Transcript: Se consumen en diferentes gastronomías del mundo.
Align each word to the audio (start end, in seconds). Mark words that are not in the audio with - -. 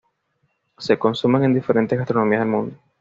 Se 0.79 0.97
consumen 0.97 1.43
en 1.43 1.53
diferentes 1.53 1.95
gastronomías 1.95 2.41
del 2.41 2.49
mundo. 2.49 2.75